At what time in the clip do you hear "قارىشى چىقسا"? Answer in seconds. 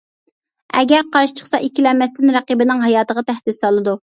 1.17-1.59